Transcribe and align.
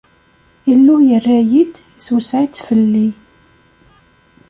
Illu 0.71 0.95
yerra-yi-d, 1.09 1.73
issewseɛ-itt 1.99 2.63
fell-i. 2.67 3.07